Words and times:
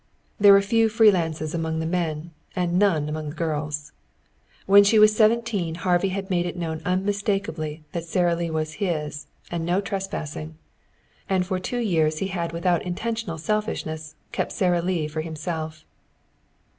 There 0.39 0.53
were 0.53 0.63
few 0.63 0.89
free 0.89 1.11
lances 1.11 1.53
among 1.53 1.77
the 1.77 1.85
men, 1.85 2.31
and 2.55 2.79
none 2.79 3.07
among 3.07 3.29
the 3.29 3.35
girls. 3.35 3.91
When 4.65 4.83
she 4.83 4.97
was 4.97 5.15
seventeen 5.15 5.75
Harvey 5.75 6.09
had 6.09 6.31
made 6.31 6.47
it 6.47 6.57
known 6.57 6.81
unmistakably 6.85 7.83
that 7.91 8.05
Sara 8.05 8.33
Lee 8.35 8.49
was 8.49 8.73
his, 8.81 9.27
and 9.51 9.63
no 9.63 9.79
trespassing. 9.79 10.55
And 11.29 11.45
for 11.45 11.59
two 11.59 11.77
years 11.77 12.17
he 12.17 12.29
had 12.29 12.51
without 12.51 12.81
intentional 12.81 13.37
selfishness 13.37 14.15
kept 14.31 14.53
Sara 14.53 14.81
Lee 14.81 15.07
for 15.07 15.21
himself. 15.21 15.85